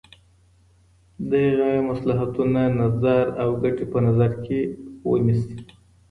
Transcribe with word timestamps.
د 1.29 1.31
هغې 1.57 1.79
مصلحتونه، 1.89 2.61
نظر 2.81 3.23
او 3.41 3.49
ګټي 3.63 3.85
په 3.91 3.99
نظر 4.07 4.31
کي 4.43 4.59
ونيسي. 5.09 5.55